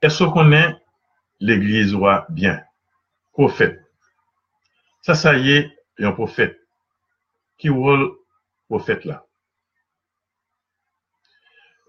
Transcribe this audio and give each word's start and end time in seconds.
Est-ce 0.00 0.22
qu'on 0.22 0.52
est 0.52 0.76
l'église 1.40 1.94
roi 1.94 2.24
bien? 2.28 2.64
Prophète. 3.32 3.82
Ça, 5.02 5.14
ça 5.14 5.36
y 5.36 5.50
est, 5.50 5.76
un 5.98 6.12
prophète. 6.12 6.56
Qui 7.56 7.68
rôle 7.68 8.16
prophète 8.68 9.04
là? 9.04 9.26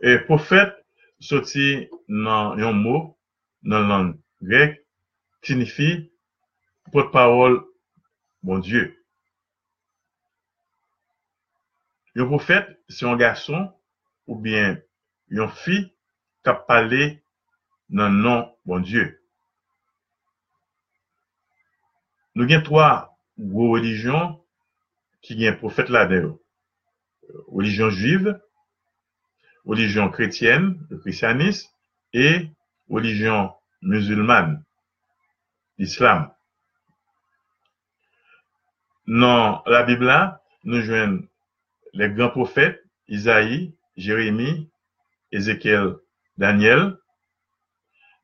Et 0.01 0.17
prophète, 0.17 0.73
sorti 1.19 1.87
dans 2.07 2.53
un 2.53 2.71
mot, 2.71 3.17
dans 3.61 3.81
la 3.81 3.87
langue 3.87 4.19
grecque, 4.41 4.83
signifie 5.43 6.11
porte-parole, 6.91 7.63
bon 8.41 8.57
Dieu. 8.57 9.05
Un 12.15 12.25
prophète, 12.25 12.81
c'est 12.87 13.05
un 13.05 13.15
garçon 13.15 13.71
ou 14.25 14.35
bien 14.35 14.79
une 15.27 15.47
fille 15.49 15.93
qui 16.43 16.49
a 16.49 16.53
parlé 16.55 17.21
le 17.89 18.09
nom, 18.09 18.53
bon 18.65 18.79
Dieu. 18.79 19.21
Nous 22.35 22.43
avons 22.43 22.63
trois 22.63 23.17
gros 23.37 23.71
religions 23.71 24.43
qui 25.21 25.35
ont 25.45 25.49
un 25.49 25.53
prophète 25.53 25.89
là-dedans. 25.89 26.37
Religion 27.47 27.89
juive, 27.89 28.39
religion 29.65 30.09
chrétienne, 30.09 30.85
le 30.89 30.97
christianisme, 30.97 31.69
et 32.13 32.49
religion 32.89 33.53
musulmane, 33.81 34.63
l'islam. 35.77 36.31
Dans 39.07 39.63
la 39.65 39.83
Bible, 39.83 40.39
nous 40.63 40.81
jouons 40.81 41.27
les 41.93 42.09
grands 42.09 42.29
prophètes, 42.29 42.83
Isaïe, 43.07 43.75
Jérémie, 43.97 44.69
Ézéchiel, 45.31 45.95
Daniel. 46.37 46.97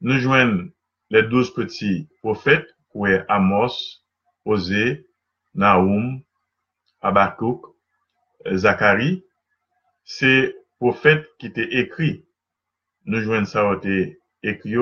Nous 0.05 0.19
joignons 0.19 0.69
les 1.09 1.23
douze 1.23 1.51
petits 1.51 2.07
prophètes, 2.19 2.75
qui 2.93 3.25
Amos, 3.27 4.03
Osée, 4.45 5.07
Naoum, 5.55 6.21
Habakkuk, 7.01 7.65
Zacharie. 8.53 9.25
C'est 10.03 10.55
prophètes 10.77 11.27
qui 11.39 11.47
étaient 11.47 11.79
écrits. 11.79 12.23
Nous 13.05 13.19
joignons 13.21 13.45
ça 13.45 13.67
écrit 14.43 14.75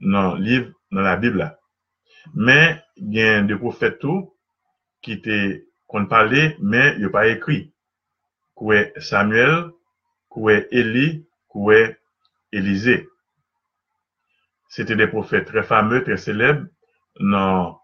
dans 0.00 0.36
le 0.36 0.40
livre, 0.40 0.72
dans 0.90 1.02
la 1.02 1.16
Bible. 1.16 1.54
Mais 2.34 2.82
il 2.96 3.12
y 3.12 3.20
a 3.20 3.42
des 3.42 3.56
prophètes 3.56 3.98
tout 3.98 4.34
qui 5.02 5.12
étaient 5.12 5.66
qu'on 5.86 6.06
parlait, 6.06 6.56
mais 6.62 6.94
il 6.94 7.00
n'y 7.00 7.04
a 7.04 7.10
pas 7.10 7.28
écrit. 7.28 7.74
Koué 8.54 8.94
Samuel, 9.00 9.66
koué 10.30 10.66
Élie, 10.70 11.26
koué 11.46 11.98
Élisée. 12.52 13.06
C'était 14.76 14.94
des 14.94 15.06
prophètes 15.06 15.46
très 15.46 15.62
fameux, 15.62 16.04
très 16.04 16.18
célèbres 16.18 16.66
dans 17.18 17.30
la 17.30 17.76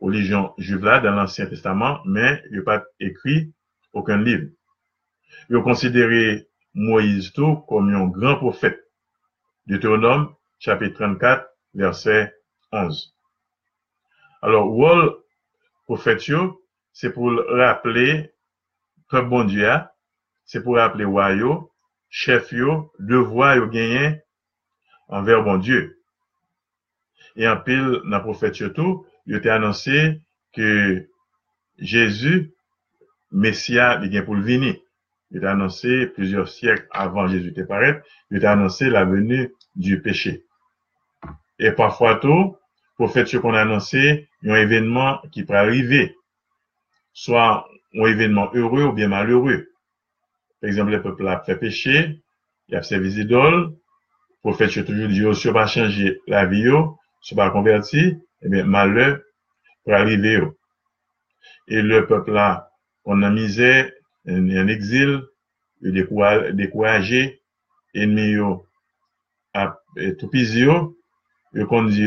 religion 0.00 0.54
juive 0.58 0.84
dans 0.84 1.10
l'Ancien 1.10 1.46
Testament, 1.46 1.98
mais 2.04 2.40
il 2.46 2.52
n'y 2.52 2.58
a 2.60 2.62
pas 2.62 2.84
écrit 3.00 3.52
aucun 3.92 4.22
livre. 4.22 4.50
Ils 5.50 5.56
ont 5.56 5.64
considéré 5.64 6.46
Moïse 6.72 7.32
tout 7.32 7.56
comme 7.68 7.92
un 7.92 8.06
grand 8.06 8.36
prophète. 8.36 8.78
Deutéronome, 9.66 10.36
chapitre 10.60 10.94
34, 10.94 11.48
verset 11.74 12.32
11. 12.70 13.16
Alors, 14.40 14.66
rôle 14.66 15.16
prophète, 15.84 16.22
c'est 16.92 17.10
pour 17.10 17.32
rappeler 17.48 18.30
que 19.10 19.20
bon 19.20 19.42
Dieu 19.42 19.68
c'est 20.44 20.62
pour 20.62 20.76
rappeler 20.76 21.06
royaux, 21.06 21.72
chef 22.08 22.52
yo, 22.52 22.92
devoir 23.00 23.56
yo 23.56 23.66
gagné 23.66 24.20
envers 25.08 25.42
bon 25.42 25.58
Dieu. 25.58 25.95
Et 27.36 27.46
en 27.46 27.58
pile, 27.58 28.00
dans 28.04 28.16
le 28.16 28.22
prophète 28.22 28.54
surtout, 28.54 29.06
il 29.26 29.46
a 29.48 29.54
annoncé 29.54 30.20
que 30.54 31.06
Jésus, 31.78 32.52
Messia, 33.30 34.00
il 34.02 34.10
vient 34.10 34.22
pour 34.22 34.34
le 34.34 34.42
venir. 34.42 34.76
Il 35.30 35.44
a 35.44 35.52
annoncé 35.52 36.06
plusieurs 36.06 36.48
siècles 36.48 36.86
avant 36.90 37.26
Jésus 37.26 37.52
de 37.52 37.62
paraître, 37.62 38.06
il 38.30 38.44
a 38.46 38.52
annoncé 38.52 38.88
la 38.88 39.04
venue 39.04 39.52
du 39.74 40.00
péché. 40.00 40.44
Et 41.58 41.72
parfois 41.72 42.16
tout, 42.16 42.56
prophète 42.96 43.36
qu'on 43.38 43.54
a 43.54 43.60
annoncé, 43.60 44.28
un 44.44 44.54
événement 44.54 45.20
qui 45.32 45.44
peut 45.44 45.54
arriver, 45.54 46.14
soit 47.12 47.68
un 47.94 48.06
événement 48.06 48.50
heureux 48.54 48.84
ou 48.84 48.92
bien 48.92 49.08
malheureux. 49.08 49.68
Par 50.60 50.68
exemple, 50.68 50.92
le 50.92 51.02
peuple 51.02 51.26
a 51.28 51.40
fait 51.40 51.56
péché, 51.56 52.20
il 52.68 52.76
a 52.76 52.82
fait 52.82 52.98
ses 52.98 53.20
idoles, 53.20 53.70
le 53.70 54.40
prophète 54.40 54.76
a 54.78 54.84
toujours 54.84 55.08
dit, 55.08 55.34
si 55.34 55.48
on 55.48 55.52
va 55.52 55.66
changer 55.66 56.20
la 56.26 56.46
vie, 56.46 56.70
si 57.26 57.34
on 57.34 57.38
va 57.38 57.50
convertir, 57.50 58.14
eh 58.42 58.48
pour 59.82 59.92
arriver. 59.92 60.40
Et 61.66 61.82
le 61.82 62.06
peuple 62.06 62.36
a, 62.36 62.70
on 63.04 63.20
a 63.22 63.30
misé, 63.30 63.92
en 64.28 64.68
exil, 64.68 65.22
il 65.80 65.98
est 65.98 66.52
découragé, 66.52 67.42
ennemi, 67.94 68.36
a 69.54 69.76
tout 70.20 70.28
pisé, 70.28 70.68
il 71.52 71.66
qu'on 71.66 71.86
dit, 71.86 72.06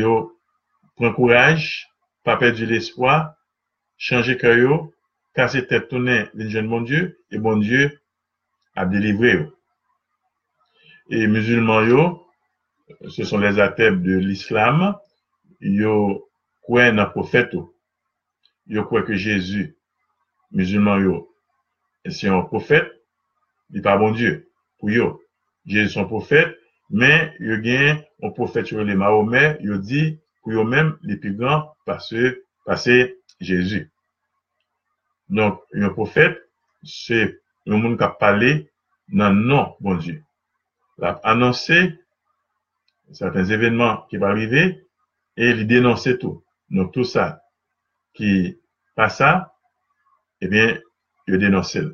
prends 0.96 1.12
courage, 1.12 1.90
pas 2.24 2.38
perdre 2.38 2.64
l'espoir, 2.64 3.34
changer 3.98 4.38
cœur, 4.38 4.88
casser 5.34 5.66
tête 5.66 5.88
tourner, 5.88 6.28
jeune 6.34 6.68
bon 6.68 6.80
Dieu, 6.80 7.20
et 7.30 7.38
bon 7.38 7.58
Dieu 7.58 8.00
à 8.74 8.86
délivrer. 8.86 9.46
Et 11.10 11.26
musulmans, 11.26 11.82
yo, 11.82 12.26
ce 13.10 13.24
sont 13.24 13.38
les 13.38 13.58
athèbes 13.58 14.02
de 14.02 14.16
l'islam, 14.16 14.96
yo 15.60 16.28
dans 16.68 16.92
le 16.92 17.10
prophète. 17.10 17.54
Yo 18.66 18.84
croient 18.84 19.02
que 19.02 19.14
Jésus, 19.14 19.76
musulmans, 20.52 20.98
yo, 20.98 21.34
un 22.04 22.42
prophète, 22.42 22.90
il 23.70 23.82
pas 23.82 23.96
bon 23.96 24.12
Dieu. 24.12 24.50
Pour 24.78 24.90
yo, 24.90 25.20
Jésus 25.66 25.98
est 25.98 26.00
un 26.00 26.04
prophète, 26.04 26.56
mais 26.88 27.34
yo 27.40 27.60
gagne 27.60 28.02
un 28.22 28.30
prophète 28.30 28.66
sur 28.66 28.82
les 28.82 28.94
Mahomet, 28.94 29.58
yo 29.60 29.76
dit, 29.78 30.18
yo 30.46 30.64
même, 30.64 30.96
les 31.02 31.20
parce 31.84 32.10
que, 32.10 33.16
Jésus. 33.40 33.90
Donc, 35.28 35.60
un 35.74 35.88
prophète, 35.90 36.38
c'est 36.82 37.40
un 37.66 37.76
monde 37.76 37.96
qui 37.96 38.04
a 38.04 38.08
parlé 38.08 38.70
le 39.08 39.30
nom, 39.30 39.74
bon 39.80 39.94
Dieu. 39.96 40.22
Il 40.98 41.04
a 41.04 41.20
annoncé 41.24 41.94
certains 43.12 43.44
événements 43.44 44.06
qui 44.08 44.18
vont 44.18 44.26
arriver 44.26 44.84
et 45.40 45.48
il 45.52 45.66
dénonçait 45.66 46.18
tout. 46.18 46.44
Donc, 46.68 46.92
tout 46.92 47.02
ça 47.04 47.40
qui 48.12 48.60
passe 48.94 49.16
ça, 49.16 49.54
eh 50.42 50.48
bien, 50.48 50.78
il 51.26 51.38
dénonçait. 51.38 51.86